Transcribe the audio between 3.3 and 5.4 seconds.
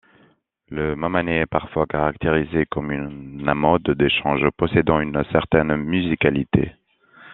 mode d'échange possédant une